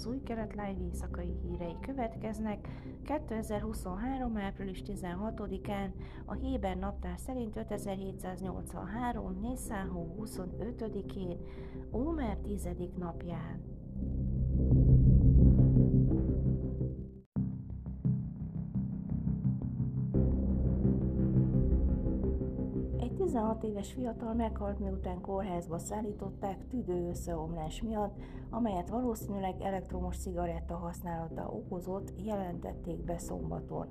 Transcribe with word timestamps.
az 0.00 0.06
új 0.06 0.22
kelet 0.22 0.50
live 0.50 0.76
éjszakai 0.80 1.32
hírei 1.42 1.76
következnek. 1.80 2.68
2023. 3.04 4.36
április 4.36 4.82
16-án 4.86 5.90
a 6.24 6.34
Héber 6.34 6.76
naptár 6.76 7.18
szerint 7.18 7.56
5783. 7.56 9.38
Nisan 9.40 10.14
25-én, 10.20 11.36
Ómer 11.92 12.36
10. 12.36 12.68
napján. 12.98 13.79
16 23.50 23.64
éves 23.64 23.92
fiatal 23.92 24.34
meghalt, 24.34 24.78
miután 24.78 25.20
kórházba 25.20 25.78
szállították 25.78 26.66
tüdő 26.68 27.08
összeomlás 27.08 27.82
miatt, 27.82 28.16
amelyet 28.50 28.88
valószínűleg 28.88 29.60
elektromos 29.60 30.16
cigaretta 30.16 30.76
használata 30.76 31.48
okozott, 31.48 32.12
jelentették 32.24 33.04
be 33.04 33.18
szombaton. 33.18 33.86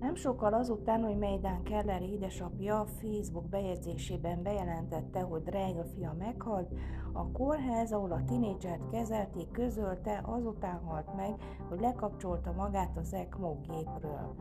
Nem 0.00 0.14
sokkal 0.14 0.54
azután, 0.54 1.02
hogy 1.02 1.18
Meidán 1.18 1.62
Keller 1.62 2.02
édesapja 2.02 2.84
Facebook 2.86 3.48
bejegyzésében 3.48 4.42
bejelentette, 4.42 5.20
hogy 5.20 5.42
drága 5.42 5.84
fia 5.84 6.14
meghalt, 6.18 6.72
a 7.12 7.30
kórház, 7.32 7.92
ahol 7.92 8.12
a 8.12 8.24
tinédzsert 8.24 8.90
kezelték, 8.90 9.50
közölte, 9.50 10.20
azután 10.24 10.80
halt 10.84 11.14
meg, 11.16 11.34
hogy 11.68 11.80
lekapcsolta 11.80 12.52
magát 12.52 12.96
az 12.96 13.12
ECMO 13.12 13.56
gépről. 13.60 14.34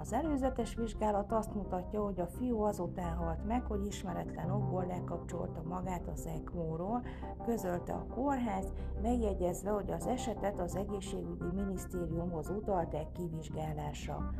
Az 0.00 0.12
előzetes 0.12 0.74
vizsgálat 0.74 1.32
azt 1.32 1.54
mutatja, 1.54 2.02
hogy 2.02 2.20
a 2.20 2.26
fiú 2.26 2.60
azután 2.60 3.16
halt 3.16 3.46
meg, 3.46 3.64
hogy 3.64 3.84
ismeretlen 4.20 4.50
okból 4.50 4.86
lekapcsolta 4.86 5.62
magát 5.68 6.08
az 6.12 6.26
ECMO-ról, 6.26 7.02
közölte 7.44 7.92
a 7.92 8.06
kórház, 8.14 8.72
megjegyezve, 9.02 9.70
hogy 9.70 9.90
az 9.90 10.06
esetet 10.06 10.60
az 10.60 10.76
egészségügyi 10.76 11.50
minisztériumhoz 11.54 12.48
utalták 12.48 13.12
kivizsgálásra. 13.12 14.30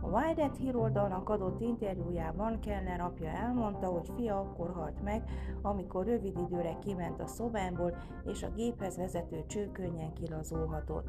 A 0.00 0.06
Wired 0.06 0.54
híroldalnak 0.54 1.28
adott 1.28 1.60
interjújában 1.60 2.60
Keller 2.60 3.00
apja 3.00 3.28
elmondta, 3.28 3.86
hogy 3.86 4.12
fia 4.16 4.38
akkor 4.38 4.72
halt 4.72 5.02
meg, 5.02 5.22
amikor 5.62 6.06
rövid 6.06 6.38
időre 6.38 6.78
kiment 6.78 7.20
a 7.20 7.26
szobámból, 7.26 7.96
és 8.24 8.42
a 8.42 8.50
géphez 8.50 8.96
vezető 8.96 9.44
cső 9.46 9.70
kilazulhatott. 10.14 11.08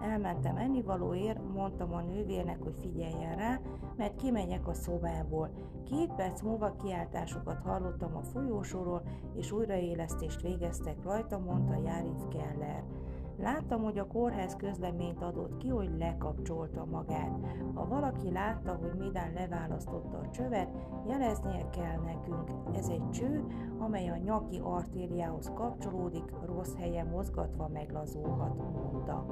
Elmentem 0.00 0.56
ennivalóért, 0.56 1.52
mondtam 1.54 1.94
a 1.94 2.00
nővérnek, 2.00 2.62
hogy 2.62 2.74
figyeljen 2.80 3.36
rá, 3.36 3.60
mert 3.96 4.16
kimegyek 4.16 4.68
a 4.68 4.74
szobából. 4.74 5.50
Két 5.84 6.12
perc 6.14 6.42
múlva 6.42 6.76
kiáltásokat 6.76 7.62
hallottam 7.62 8.16
a 8.16 8.22
folyósóról, 8.22 9.02
és 9.34 9.52
újraélesztést 9.52 10.40
végeztek 10.40 11.02
rajta, 11.02 11.38
mondta 11.38 11.76
Járif 11.84 12.28
Keller. 12.30 12.84
Láttam, 13.42 13.82
hogy 13.82 13.98
a 13.98 14.06
kórház 14.06 14.56
közleményt 14.56 15.22
adott 15.22 15.56
ki, 15.56 15.68
hogy 15.68 15.90
lekapcsolta 15.98 16.84
magát. 16.84 17.38
Ha 17.74 17.86
valaki 17.86 18.30
látta, 18.32 18.74
hogy 18.74 18.92
Midán 18.98 19.32
leválasztotta 19.32 20.18
a 20.18 20.30
csövet, 20.30 20.68
jeleznie 21.08 21.70
kell 21.70 22.00
nekünk. 22.04 22.50
Ez 22.76 22.88
egy 22.88 23.10
cső, 23.10 23.44
amely 23.78 24.08
a 24.08 24.16
nyaki 24.16 24.60
artériához 24.62 25.52
kapcsolódik, 25.54 26.32
rossz 26.46 26.74
helyen 26.78 27.06
mozgatva 27.06 27.68
meglazulhat, 27.68 28.56
mondta. 28.56 29.26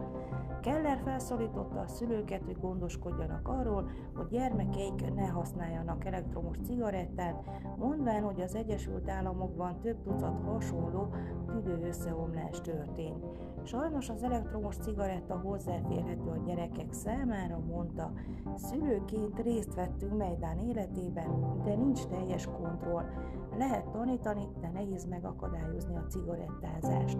Keller 0.60 1.00
felszólította 1.04 1.80
a 1.80 1.86
szülőket, 1.86 2.44
hogy 2.44 2.60
gondoskodjanak 2.60 3.48
arról, 3.48 3.90
hogy 4.14 4.26
gyermekeik 4.26 5.14
ne 5.14 5.26
használjanak 5.26 6.04
elektromos 6.04 6.56
cigarettát, 6.64 7.44
mondván, 7.76 8.22
hogy 8.22 8.40
az 8.40 8.54
Egyesült 8.54 9.10
Államokban 9.10 9.80
több 9.80 10.02
tucat 10.02 10.40
hasonló 10.44 11.08
tüdő 11.46 11.86
összeomlás 11.86 12.60
történt. 12.60 13.24
Sajnos 13.64 13.95
az 13.96 14.22
elektromos 14.22 14.76
cigaretta 14.76 15.38
hozzáférhető 15.38 16.28
a 16.28 16.42
gyerekek 16.46 16.92
számára, 16.92 17.58
mondta. 17.58 18.12
Szülőként 18.56 19.42
részt 19.42 19.74
vettünk 19.74 20.16
Mejdán 20.16 20.58
életében, 20.58 21.60
de 21.64 21.74
nincs 21.74 22.06
teljes 22.06 22.46
kontroll. 22.46 23.04
Lehet 23.58 23.88
tanítani, 23.88 24.48
de 24.60 24.70
nehéz 24.74 25.06
megakadályozni 25.06 25.96
a 25.96 26.06
cigarettázást. 26.08 27.18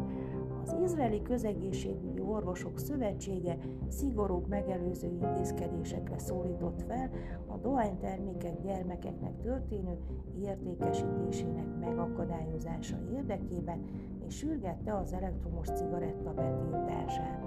Az 0.62 0.76
Izraeli 0.82 1.22
Közegészségügyi 1.22 2.20
Orvosok 2.20 2.78
Szövetsége 2.78 3.58
szigorúbb 3.88 4.48
megelőző 4.48 5.08
intézkedésekre 5.08 6.18
szólított 6.18 6.82
fel 6.82 7.10
a 7.46 7.56
dohánytermékek 7.56 8.60
gyermekeknek 8.62 9.40
történő 9.40 9.98
értékesítésének 10.40 11.78
megakadályozása 11.80 12.96
érdekében, 13.12 13.84
és 14.26 14.36
sürgette 14.36 14.96
az 14.96 15.12
elektromos 15.12 15.68
cigaretta 15.68 16.34
betiltását. 16.34 17.42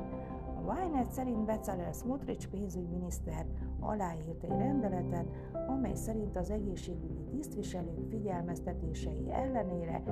A 0.55 0.71
Wynet 0.71 1.11
szerint 1.11 1.45
Becalel 1.45 1.91
Smotrich 1.91 2.47
pénzügyminiszter 2.47 3.45
aláírt 3.79 4.43
egy 4.43 4.57
rendeletet, 4.57 5.25
amely 5.67 5.95
szerint 5.95 6.35
az 6.35 6.49
egészségügyi 6.49 7.23
tisztviselők 7.29 8.09
figyelmeztetései 8.09 9.31
ellenére 9.31 10.03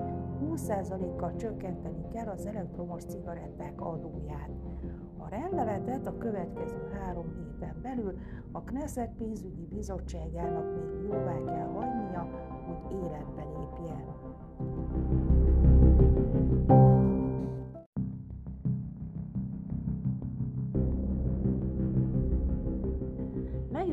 20%-kal 0.43 1.35
csökkenteni 1.35 2.07
kell 2.13 2.27
az 2.27 2.45
elektromos 2.45 3.03
cigaretták 3.03 3.81
adóját. 3.81 4.49
A 5.17 5.29
rendeletet 5.29 6.07
a 6.07 6.17
következő 6.17 6.89
három 6.99 7.25
héten 7.37 7.75
belül 7.81 8.17
a 8.51 8.61
Knesset 8.61 9.11
pénzügyi 9.17 9.65
bizottságának 9.65 10.75
még 10.75 11.03
jóvá 11.03 11.43
kell 11.43 11.67
hagynia, 11.67 11.86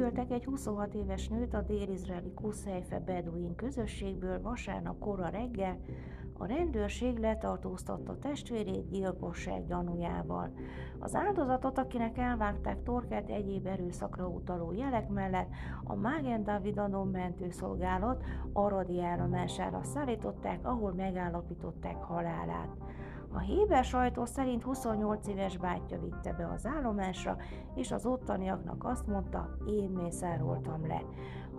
Megöltek 0.04 0.31
egy 0.31 0.44
26 0.44 0.94
éves 0.94 1.28
nőt 1.28 1.54
a 1.54 1.60
dél-izraeli 1.60 2.32
Kuszhelyfe 2.34 3.00
Beduin 3.00 3.54
közösségből 3.54 4.41
vasárnap 4.42 4.98
kora 4.98 5.28
reggel, 5.28 5.78
a 6.38 6.47
rendőrség 6.47 7.19
letartóztatta 7.19 8.19
testvérét 8.19 8.88
gyilkosság 8.88 9.66
gyanújával. 9.66 10.53
Az 10.98 11.15
áldozatot, 11.15 11.78
akinek 11.78 12.19
elvágták 12.19 12.82
torkát 12.82 13.31
egyéb 13.31 13.66
erőszakra 13.66 14.28
utaló 14.28 14.72
jelek 14.72 15.09
mellett, 15.09 15.48
a 15.84 15.94
Mágen 15.94 16.44
Davidanon 16.44 17.09
mentőszolgálat 17.09 18.25
aradi 18.53 19.00
állomására 19.03 19.82
szállították, 19.82 20.66
ahol 20.66 20.92
megállapították 20.92 22.03
halálát. 22.03 22.76
A 23.34 23.39
Héber 23.39 23.84
sajtó 23.84 24.25
szerint 24.25 24.62
28 24.62 25.27
éves 25.27 25.56
bátyja 25.56 26.00
vitte 26.00 26.33
be 26.33 26.49
az 26.55 26.67
állomásra, 26.67 27.37
és 27.75 27.91
az 27.91 28.06
ottaniaknak 28.06 28.84
azt 28.84 29.06
mondta, 29.06 29.56
én 29.67 29.91
mészároltam 29.91 30.87
le. 30.87 31.03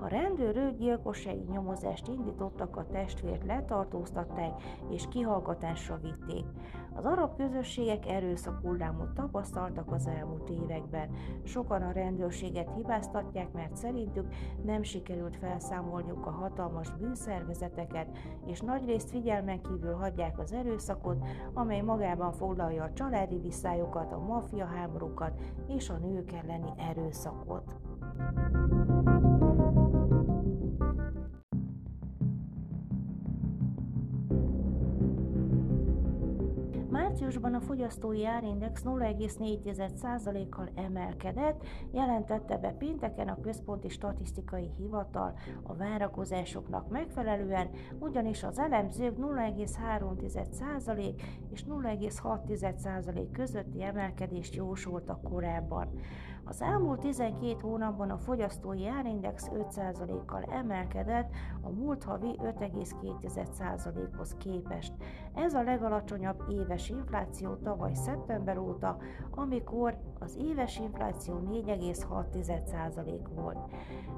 A 0.02 0.08
rendőrök 0.08 0.78
gyilkossági 0.78 1.46
nyomozást 1.50 2.08
indítottak, 2.08 2.78
a 2.78 2.86
testvért 2.92 3.46
letartóztatták 3.46 4.62
és 4.90 5.08
kihallgatásra 5.08 6.00
vitték. 6.02 6.46
Az 6.96 7.06
arab 7.06 7.36
közösségek 7.36 8.08
erőszakullámot 8.08 9.14
tapasztaltak 9.14 9.92
az 9.92 10.08
elmúlt 10.08 10.50
években. 10.50 11.10
Sokan 11.44 11.82
a 11.82 11.92
rendőrséget 11.92 12.70
hibáztatják, 12.76 13.52
mert 13.52 13.76
szerintük 13.76 14.28
nem 14.64 14.84
sikerült 14.84 15.36
felszámolniuk 15.36 16.26
a 16.26 16.32
hatalmas 16.32 16.92
bűnszervezeteket, 16.92 18.08
és 18.46 18.62
nagyrészt 18.62 19.10
figyelmen 19.10 19.62
kívül 19.62 19.94
hagyják 19.94 20.40
az 20.40 20.54
erőszakot, 20.54 21.26
amely 21.54 21.82
magában 21.82 22.32
foglalja 22.32 22.84
a 22.84 22.94
családi 22.94 23.40
viszályokat, 23.40 24.12
a 24.12 24.20
maffia 24.20 24.66
háborúkat 24.66 25.42
és 25.68 25.90
a 25.90 25.98
nők 25.98 26.32
elleni 26.32 26.70
erőszakot. 26.78 27.76
Márciusban 37.26 37.62
a 37.62 37.66
fogyasztói 37.66 38.26
árindex 38.26 38.82
0,4%-kal 38.86 40.70
emelkedett, 40.76 41.64
jelentette 41.92 42.58
be 42.58 42.70
pénteken 42.70 43.28
a 43.28 43.40
Központi 43.42 43.90
Statisztikai 43.90 44.70
Hivatal 44.78 45.34
a 45.64 45.76
várakozásoknak 45.76 46.90
megfelelően, 46.90 47.70
ugyanis 48.00 48.44
az 48.44 48.60
elemzők 48.60 49.18
0,3% 49.18 51.22
és 51.52 51.64
0,6% 51.64 53.28
közötti 53.32 53.84
emelkedést 53.84 54.56
jósoltak 54.56 55.24
korábban. 55.24 55.90
Az 56.48 56.62
elmúlt 56.62 57.00
12 57.00 57.56
hónapban 57.62 58.10
a 58.10 58.18
fogyasztói 58.18 58.88
árindex 58.88 59.50
5%-kal 59.54 60.44
emelkedett 60.44 61.32
a 61.62 61.70
múlt 61.70 62.04
havi 62.04 62.40
5,2%-hoz 62.44 64.36
képest. 64.38 64.94
Ez 65.34 65.54
a 65.54 65.64
legalacsonyabb 65.64 66.44
éves 66.50 66.90
infláció 66.90 67.56
tavaly 67.56 67.94
szeptember 67.94 68.58
óta, 68.58 68.98
amikor 69.32 69.98
az 70.20 70.36
éves 70.36 70.80
infláció 70.80 71.42
4,6% 71.52 73.20
volt. 73.36 73.72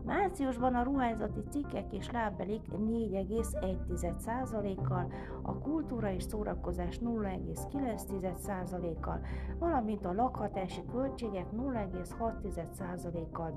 Márciusban 0.05 0.75
a 0.75 0.83
ruházati 0.83 1.43
cikkek 1.49 1.93
és 1.93 2.11
lábbelik 2.11 2.61
4,1%-kal, 2.71 5.11
a 5.41 5.57
kultúra 5.57 6.11
és 6.11 6.23
szórakozás 6.23 6.99
0,9%-kal, 6.99 9.19
valamint 9.59 10.05
a 10.05 10.13
lakhatási 10.13 10.83
költségek 10.91 11.51
0,6%-kal 11.51 12.16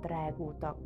drágultak. 0.01 0.77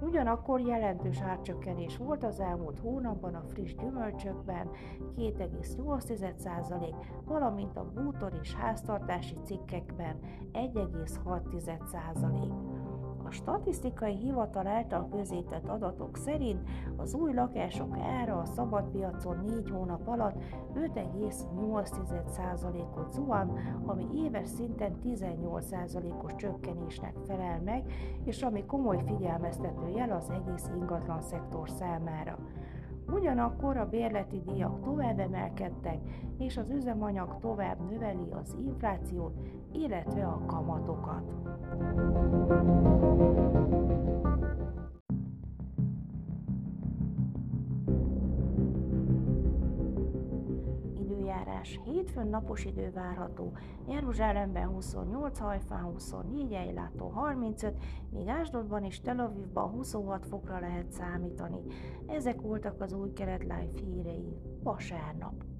Ugyanakkor 0.00 0.60
jelentős 0.60 1.20
árcsökkenés 1.20 1.96
volt 1.96 2.24
az 2.24 2.40
elmúlt 2.40 2.78
hónapban 2.78 3.34
a 3.34 3.44
friss 3.48 3.74
gyümölcsökben 3.74 4.70
2,8%, 5.16 6.94
valamint 7.24 7.76
a 7.76 7.90
bútor 7.94 8.38
és 8.42 8.54
háztartási 8.54 9.36
cikkekben 9.44 10.18
1,6% 10.52 12.71
statisztikai 13.32 14.16
hivatal 14.16 14.66
által 14.66 15.08
közétett 15.08 15.68
adatok 15.68 16.16
szerint 16.16 16.68
az 16.96 17.14
új 17.14 17.32
lakások 17.32 17.96
ára 17.98 18.38
a 18.38 18.44
szabadpiacon 18.44 19.44
4 19.46 19.70
hónap 19.70 20.08
alatt 20.08 20.42
5,8%-ot 20.74 23.12
zuhan, 23.12 23.58
ami 23.86 24.06
éves 24.14 24.48
szinten 24.48 24.98
18%-os 25.04 26.34
csökkenésnek 26.36 27.16
felel 27.26 27.60
meg, 27.60 27.92
és 28.24 28.42
ami 28.42 28.64
komoly 28.64 29.02
figyelmeztető 29.06 29.88
jel 29.88 30.12
az 30.12 30.30
egész 30.30 30.70
ingatlan 30.74 31.20
szektor 31.20 31.70
számára. 31.70 32.38
Ugyanakkor 33.12 33.76
a 33.76 33.88
bérleti 33.88 34.42
díjak 34.46 34.80
tovább 34.80 35.18
emelkedtek, 35.18 35.98
és 36.38 36.56
az 36.56 36.70
üzemanyag 36.70 37.38
tovább 37.40 37.90
növeli 37.90 38.30
az 38.30 38.56
inflációt, 38.64 39.32
illetve 39.72 40.24
a 40.24 40.42
kamatokat. 40.46 41.22
Időjárás. 51.42 51.80
Hétfőn 51.84 52.26
napos 52.26 52.64
idő 52.64 52.90
várható. 52.90 53.52
Jeruzsálemben 53.88 54.66
28, 54.66 55.38
Hajfán 55.38 55.82
24, 55.82 56.52
Ejlátó 56.52 57.08
35, 57.08 57.74
míg 58.10 58.28
Ásdodban 58.28 58.84
és 58.84 59.00
Tel 59.00 59.18
Avivban 59.18 59.70
26 59.70 60.26
fokra 60.26 60.60
lehet 60.60 60.90
számítani. 60.90 61.60
Ezek 62.06 62.40
voltak 62.40 62.80
az 62.80 62.92
új 62.92 63.12
kelet 63.12 63.42
live 63.42 63.70
hírei. 63.84 64.36
Vasárnap. 64.62 65.51